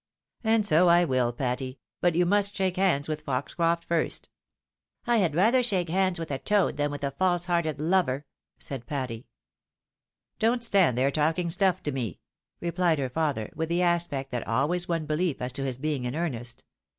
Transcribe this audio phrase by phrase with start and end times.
[0.41, 3.21] 304 THE WIDOW MARRIED." And ao I mil, Patty; but you must shake hands "with
[3.21, 4.29] Foxcroft first.""
[5.05, 8.25] I had rather shake hands with a toad, than with a false hearted lover,"
[8.57, 9.27] said Patty."
[10.39, 12.19] Don't stand there, talking stuff to me,"
[12.59, 16.15] replied her father, with the aspect that always won belief as to his being in
[16.15, 16.63] earnest.